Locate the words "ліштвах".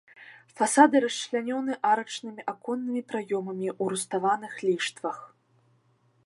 4.71-5.17